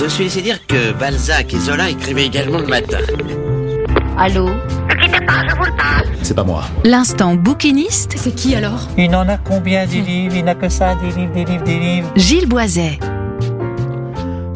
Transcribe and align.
Je 0.00 0.06
suis 0.06 0.24
laissé 0.24 0.42
dire 0.42 0.64
que 0.64 0.92
Balzac 0.92 1.52
et 1.52 1.58
Zola 1.58 1.90
écrivaient 1.90 2.26
également 2.26 2.58
le 2.58 2.66
matin. 2.68 2.98
Allô 4.16 4.48
C'est 6.22 6.34
pas 6.34 6.44
moi. 6.44 6.64
L'instant 6.84 7.34
bouquiniste, 7.34 8.14
C'est 8.16 8.32
qui 8.34 8.54
alors? 8.54 8.86
Il 8.96 9.14
en 9.16 9.28
a 9.28 9.38
combien 9.38 9.86
des 9.86 10.00
livres? 10.00 10.36
Il 10.36 10.44
n'a 10.44 10.54
que 10.54 10.68
ça, 10.68 10.94
des 10.94 11.10
livres, 11.20 11.32
des 11.32 11.44
livres, 11.44 11.64
des 11.64 11.78
livres. 11.78 12.12
Gilles 12.14 12.46
Boiset. 12.46 13.00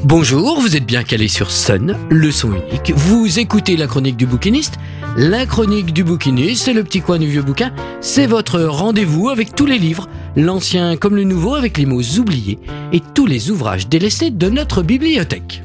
Bonjour, 0.04 0.60
vous 0.60 0.76
êtes 0.76 0.86
bien 0.86 1.02
calé 1.02 1.26
sur 1.26 1.50
Sun, 1.50 1.96
le 2.08 2.30
son 2.30 2.52
unique. 2.52 2.92
Vous 2.94 3.38
écoutez 3.40 3.76
la 3.76 3.88
chronique 3.88 4.16
du 4.16 4.26
bouquiniste. 4.26 4.74
La 5.16 5.44
chronique 5.46 5.92
du 5.92 6.04
bouquiniste, 6.04 6.64
c'est 6.64 6.72
le 6.72 6.84
petit 6.84 7.00
coin 7.00 7.18
du 7.18 7.26
vieux 7.26 7.42
bouquin. 7.42 7.72
C'est 8.00 8.26
votre 8.26 8.60
rendez-vous 8.60 9.28
avec 9.28 9.54
tous 9.54 9.66
les 9.66 9.78
livres, 9.78 10.08
l'ancien 10.36 10.96
comme 10.96 11.16
le 11.16 11.24
nouveau, 11.24 11.54
avec 11.54 11.78
les 11.78 11.86
mots 11.86 12.02
oubliés 12.18 12.58
et 12.92 13.00
tous 13.14 13.26
les 13.26 13.50
ouvrages 13.50 13.88
délaissés 13.88 14.30
de 14.30 14.48
notre 14.48 14.82
bibliothèque. 14.82 15.62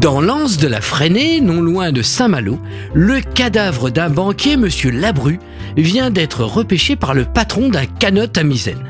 Dans 0.00 0.20
l'anse 0.20 0.58
de 0.58 0.68
la 0.68 0.80
Freinée, 0.80 1.40
non 1.40 1.60
loin 1.60 1.90
de 1.90 2.02
Saint-Malo, 2.02 2.58
le 2.94 3.20
cadavre 3.20 3.90
d'un 3.90 4.10
banquier, 4.10 4.56
monsieur 4.56 4.90
Labru, 4.90 5.40
vient 5.76 6.10
d'être 6.10 6.44
repêché 6.44 6.94
par 6.94 7.14
le 7.14 7.24
patron 7.24 7.68
d'un 7.68 7.86
canot 7.86 8.28
à 8.36 8.42
Misène. 8.44 8.84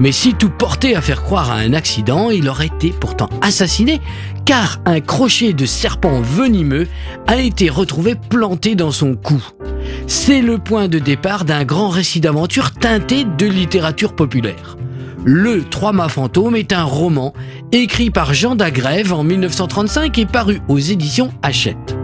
Mais 0.00 0.12
si 0.12 0.34
tout 0.34 0.48
portait 0.48 0.94
à 0.94 1.02
faire 1.02 1.22
croire 1.22 1.50
à 1.50 1.56
un 1.56 1.74
accident, 1.74 2.30
il 2.30 2.48
aurait 2.48 2.66
été 2.66 2.90
pourtant 2.90 3.28
assassiné, 3.42 4.00
car 4.46 4.78
un 4.86 5.00
crochet 5.00 5.52
de 5.52 5.66
serpent 5.66 6.22
venimeux 6.22 6.88
a 7.26 7.36
été 7.36 7.68
retrouvé 7.68 8.14
planté 8.14 8.74
dans 8.74 8.92
son 8.92 9.14
cou. 9.14 9.44
C'est 10.06 10.40
le 10.40 10.56
point 10.58 10.88
de 10.88 10.98
départ 10.98 11.44
d'un 11.44 11.64
grand 11.64 11.90
récit 11.90 12.20
d'aventure 12.20 12.72
teinté 12.72 13.24
de 13.24 13.46
littérature 13.46 14.14
populaire. 14.14 14.78
Le 15.24 15.64
Trois-mâts 15.64 16.08
fantôme 16.08 16.56
est 16.56 16.72
un 16.72 16.84
roman 16.84 17.34
écrit 17.70 18.08
par 18.08 18.32
Jean 18.32 18.56
d'Agrève 18.56 19.12
en 19.12 19.22
1935 19.22 20.18
et 20.18 20.24
paru 20.24 20.62
aux 20.68 20.78
éditions 20.78 21.30
Hachette. 21.42 21.99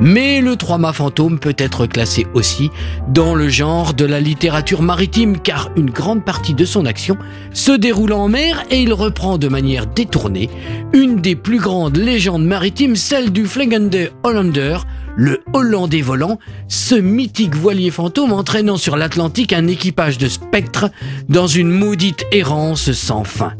Mais 0.00 0.40
le 0.40 0.54
trois-mâts 0.56 0.92
fantôme 0.92 1.40
peut 1.40 1.56
être 1.58 1.86
classé 1.86 2.26
aussi 2.34 2.70
dans 3.08 3.34
le 3.34 3.48
genre 3.48 3.94
de 3.94 4.04
la 4.04 4.20
littérature 4.20 4.80
maritime 4.80 5.38
car 5.38 5.70
une 5.76 5.90
grande 5.90 6.24
partie 6.24 6.54
de 6.54 6.64
son 6.64 6.86
action 6.86 7.16
se 7.52 7.72
déroule 7.72 8.12
en 8.12 8.28
mer 8.28 8.64
et 8.70 8.80
il 8.80 8.92
reprend 8.92 9.38
de 9.38 9.48
manière 9.48 9.86
détournée 9.86 10.50
une 10.92 11.16
des 11.16 11.34
plus 11.34 11.58
grandes 11.58 11.96
légendes 11.96 12.44
maritimes, 12.44 12.96
celle 12.96 13.32
du 13.32 13.46
Flegende 13.46 14.10
Hollander, 14.22 14.78
le 15.16 15.40
Hollandais 15.52 16.02
volant, 16.02 16.38
ce 16.68 16.94
mythique 16.94 17.56
voilier 17.56 17.90
fantôme 17.90 18.32
entraînant 18.32 18.76
sur 18.76 18.96
l'Atlantique 18.96 19.52
un 19.52 19.66
équipage 19.66 20.16
de 20.16 20.28
spectres 20.28 20.90
dans 21.28 21.48
une 21.48 21.70
maudite 21.70 22.24
errance 22.30 22.92
sans 22.92 23.24
fin. 23.24 23.54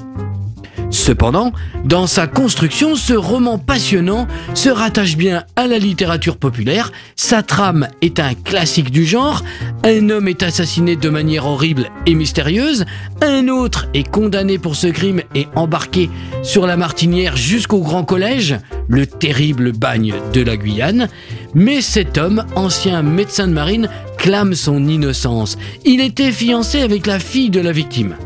Cependant, 0.91 1.53
dans 1.85 2.07
sa 2.07 2.27
construction, 2.27 2.97
ce 2.97 3.13
roman 3.13 3.59
passionnant 3.59 4.27
se 4.55 4.71
rattache 4.71 5.17
bien 5.17 5.45
à 5.55 5.67
la 5.67 5.79
littérature 5.79 6.39
populaire. 6.39 6.93
Sa 7.15 7.43
trame 7.43 7.89
est 8.01 8.21
un 8.21 8.33
classique 8.33 8.91
du 8.91 9.05
genre. 9.05 9.45
Un 9.85 10.09
homme 10.09 10.29
est 10.29 10.43
assassiné 10.43 10.97
de 10.97 11.11
manière 11.11 11.47
horrible 11.47 11.91
et 12.07 12.15
mystérieuse. 12.15 12.87
Un 13.23 13.49
autre 13.49 13.87
est 13.93 14.09
condamné 14.09 14.59
pour 14.59 14.77
ce 14.77 14.87
crime 14.87 15.21
et 15.35 15.47
embarqué 15.55 16.09
sur 16.43 16.67
la 16.67 16.79
martinière 16.79 17.37
jusqu'au 17.37 17.81
grand 17.81 18.05
collège, 18.05 18.57
le 18.89 19.07
terrible 19.07 19.73
bagne 19.73 20.15
de 20.33 20.41
la 20.41 20.57
Guyane. 20.57 21.09
Mais 21.55 21.83
cet 21.83 22.17
homme, 22.17 22.45
ancien 22.55 23.03
médecin 23.03 23.47
de 23.47 23.53
marine, 23.53 23.91
clame 24.17 24.55
son 24.55 24.89
innocence. 24.89 25.59
Il 25.85 26.01
était 26.01 26.33
fiancé 26.33 26.81
avec 26.81 27.07
la 27.07 27.19
fille 27.19 27.51
de 27.51 27.61
la 27.61 27.73
victime. 27.73 28.17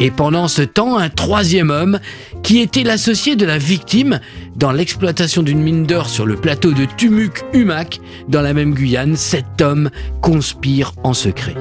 Et 0.00 0.10
pendant 0.10 0.48
ce 0.48 0.62
temps, 0.62 0.98
un 0.98 1.08
troisième 1.08 1.70
homme, 1.70 2.00
qui 2.42 2.60
était 2.60 2.82
l'associé 2.82 3.36
de 3.36 3.46
la 3.46 3.58
victime 3.58 4.20
dans 4.56 4.72
l'exploitation 4.72 5.42
d'une 5.42 5.62
mine 5.62 5.86
d'or 5.86 6.08
sur 6.08 6.26
le 6.26 6.36
plateau 6.36 6.72
de 6.72 6.84
Tumuc-Humac, 6.84 8.00
dans 8.28 8.42
la 8.42 8.54
même 8.54 8.74
Guyane, 8.74 9.16
cet 9.16 9.60
homme 9.60 9.90
conspire 10.20 10.92
en 11.04 11.14
secret. 11.14 11.54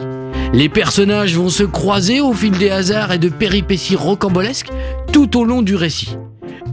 Les 0.53 0.69
personnages 0.69 1.35
vont 1.35 1.49
se 1.49 1.63
croiser 1.63 2.21
au 2.21 2.33
fil 2.33 2.57
des 2.57 2.69
hasards 2.69 3.11
et 3.11 3.17
de 3.17 3.29
péripéties 3.29 3.95
rocambolesques 3.95 4.71
tout 5.11 5.37
au 5.37 5.45
long 5.45 5.61
du 5.61 5.75
récit. 5.75 6.15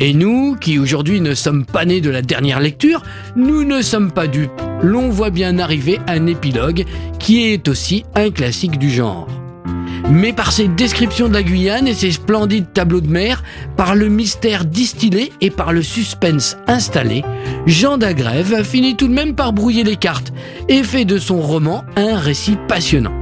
Et 0.01 0.15
nous, 0.15 0.57
qui 0.59 0.79
aujourd'hui 0.79 1.21
ne 1.21 1.35
sommes 1.35 1.67
pas 1.67 1.85
nés 1.85 2.01
de 2.01 2.11
la 2.11 2.23
dernière 2.23 2.61
lecture, 2.61 3.03
nous 3.37 3.65
ne 3.65 3.83
sommes 3.83 4.13
pas 4.13 4.27
dupes. 4.27 4.51
L'on 4.83 5.11
voit 5.11 5.31
bien 5.31 5.59
arriver 5.59 5.99
un 6.09 6.27
épilogue 6.27 6.85
qui 7.19 7.53
est 7.53 7.69
aussi 7.69 8.05
un 8.15 8.31
classique 8.31 8.79
du 8.79 8.91
genre. 8.91 9.29
Mais 10.11 10.33
par 10.33 10.51
ses 10.51 10.67
descriptions 10.67 11.29
de 11.29 11.35
la 11.35 11.43
Guyane 11.43 11.87
et 11.87 11.95
ses 11.95 12.11
splendides 12.11 12.73
tableaux 12.73 13.01
de 13.01 13.09
mer, 13.09 13.45
par 13.77 13.95
le 13.95 14.09
mystère 14.09 14.65
distillé 14.65 15.33
et 15.41 15.51
par 15.51 15.73
le 15.73 15.83
suspense 15.83 16.57
installé, 16.67 17.23
Jean 17.67 17.97
d'Agrève 17.97 18.65
finit 18.65 18.97
tout 18.97 19.07
de 19.07 19.13
même 19.13 19.37
par 19.37 19.53
brouiller 19.53 19.85
les 19.85 19.97
cartes 19.97 20.33
et 20.69 20.83
fait 20.83 21.05
de 21.05 21.19
son 21.19 21.41
roman 21.41 21.85
un 21.97 22.19
récit 22.19 22.59
passionnant. 22.67 23.20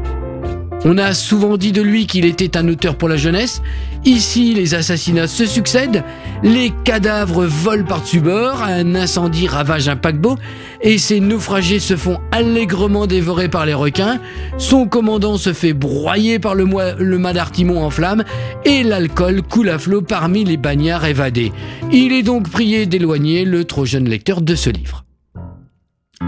On 0.85 0.97
a 0.97 1.13
souvent 1.13 1.57
dit 1.57 1.73
de 1.73 1.83
lui 1.83 2.07
qu'il 2.07 2.25
était 2.25 2.57
un 2.57 2.69
auteur 2.69 2.97
pour 2.97 3.09
la 3.09 3.17
jeunesse. 3.17 3.63
Ici, 4.05 4.55
les 4.55 4.75
assassinats 4.75 5.27
se 5.27 5.45
succèdent, 5.45 6.05
les 6.45 6.73
cadavres 6.85 7.45
volent 7.45 7.85
par-dessus 7.85 8.21
bord, 8.21 8.63
un 8.63 8.95
incendie 8.95 9.49
ravage 9.49 9.89
un 9.89 9.97
paquebot, 9.97 10.37
et 10.81 10.99
ses 10.99 11.19
naufragés 11.19 11.81
se 11.81 11.97
font 11.97 12.21
allègrement 12.31 13.09
dévorer 13.09 13.49
par 13.49 13.67
les 13.67 13.75
requins. 13.75 14.21
Son 14.57 14.87
commandant 14.87 15.37
se 15.37 15.53
fait 15.53 15.73
broyer 15.73 16.39
par 16.39 16.55
le, 16.55 16.65
le 16.97 17.19
mât 17.19 17.33
d'Artimon 17.33 17.83
en 17.83 17.91
flammes, 17.91 18.23
et 18.65 18.85
l'alcool 18.85 19.43
coule 19.43 19.71
à 19.71 19.79
flot 19.79 20.03
parmi 20.03 20.45
les 20.45 20.57
bagnards 20.57 21.07
évadés. 21.07 21.53
Il 21.91 22.13
est 22.13 22.23
donc 22.23 22.49
prié 22.49 22.87
d'éloigner 22.87 23.45
le 23.45 23.65
trop 23.65 23.85
jeune 23.85 24.09
lecteur 24.09 24.43
de 24.43 24.55
ce 24.55 24.71
livre. 24.71 25.05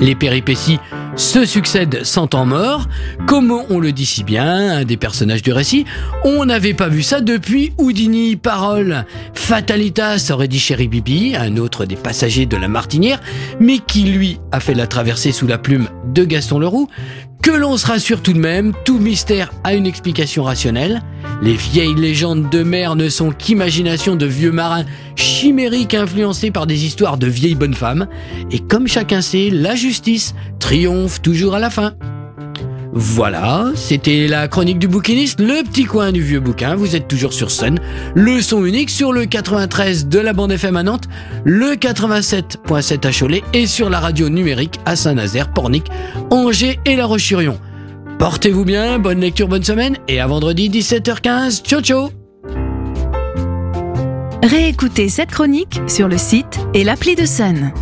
Les 0.00 0.14
péripéties 0.14 0.78
se 1.20 1.44
succèdent 1.44 2.02
sans 2.02 2.26
temps 2.26 2.46
mort. 2.46 2.88
Comme 3.26 3.52
on 3.68 3.78
le 3.78 3.92
dit 3.92 4.06
si 4.06 4.24
bien, 4.24 4.84
des 4.84 4.96
personnages 4.96 5.42
du 5.42 5.52
récit, 5.52 5.84
on 6.24 6.46
n'avait 6.46 6.72
pas 6.72 6.88
vu 6.88 7.02
ça 7.02 7.20
depuis 7.20 7.74
Houdini, 7.76 8.36
parole. 8.36 9.04
Fatalitas 9.34 10.30
aurait 10.32 10.48
dit 10.48 10.58
Chéri 10.58 10.88
Bibi, 10.88 11.36
un 11.36 11.58
autre 11.58 11.84
des 11.84 11.96
passagers 11.96 12.46
de 12.46 12.56
la 12.56 12.68
Martinière, 12.68 13.20
mais 13.60 13.78
qui 13.78 14.04
lui 14.04 14.40
a 14.50 14.60
fait 14.60 14.72
la 14.72 14.86
traversée 14.86 15.30
sous 15.30 15.46
la 15.46 15.58
plume 15.58 15.88
de 16.06 16.24
Gaston 16.24 16.58
Leroux. 16.58 16.88
Que 17.42 17.50
l'on 17.50 17.76
se 17.76 17.86
rassure 17.86 18.22
tout 18.22 18.32
de 18.32 18.38
même, 18.38 18.72
tout 18.84 18.98
mystère 18.98 19.52
a 19.62 19.74
une 19.74 19.86
explication 19.86 20.42
rationnelle. 20.44 21.02
Les 21.42 21.54
vieilles 21.54 21.94
légendes 21.94 22.50
de 22.50 22.62
mer 22.62 22.96
ne 22.96 23.08
sont 23.08 23.30
qu'imagination 23.30 24.14
de 24.14 24.26
vieux 24.26 24.52
marins 24.52 24.84
chimériques 25.16 25.94
influencés 25.94 26.50
par 26.50 26.66
des 26.66 26.84
histoires 26.84 27.16
de 27.16 27.26
vieilles 27.26 27.54
bonnes 27.54 27.74
femmes. 27.74 28.08
Et 28.50 28.58
comme 28.58 28.86
chacun 28.86 29.22
sait, 29.22 29.48
la 29.50 29.74
justice 29.74 30.34
triomphe 30.58 31.22
toujours 31.22 31.54
à 31.54 31.58
la 31.58 31.70
fin. 31.70 31.94
Voilà, 32.92 33.70
c'était 33.76 34.26
la 34.26 34.48
chronique 34.48 34.78
du 34.80 34.88
bouquiniste, 34.88 35.40
le 35.40 35.62
petit 35.62 35.84
coin 35.84 36.12
du 36.12 36.22
vieux 36.22 36.40
bouquin. 36.40 36.74
Vous 36.74 36.96
êtes 36.96 37.08
toujours 37.08 37.32
sur 37.32 37.50
Sun, 37.50 37.78
le 38.14 38.42
son 38.42 38.64
unique 38.64 38.90
sur 38.90 39.12
le 39.12 39.26
93 39.26 40.08
de 40.08 40.18
la 40.18 40.32
bande 40.32 40.52
FM 40.52 40.76
à 40.76 40.82
Nantes, 40.82 41.08
le 41.44 41.76
87.7 41.76 43.06
à 43.06 43.12
Cholet 43.12 43.42
et 43.54 43.66
sur 43.66 43.90
la 43.90 44.00
radio 44.00 44.28
numérique 44.28 44.80
à 44.86 44.96
Saint-Nazaire, 44.96 45.52
Pornic, 45.52 45.86
Angers 46.30 46.80
et 46.84 46.96
La 46.96 47.06
Roche-sur-Yon. 47.06 47.58
Portez-vous 48.20 48.66
bien, 48.66 48.98
bonne 48.98 49.20
lecture, 49.20 49.48
bonne 49.48 49.64
semaine 49.64 49.96
et 50.06 50.20
à 50.20 50.26
vendredi 50.26 50.68
17h15. 50.68 51.62
Ciao 51.62 51.80
ciao 51.80 52.10
Réécoutez 54.42 55.08
cette 55.08 55.30
chronique 55.30 55.80
sur 55.86 56.06
le 56.06 56.18
site 56.18 56.60
et 56.74 56.84
l'appli 56.84 57.16
de 57.16 57.24
Sun. 57.24 57.72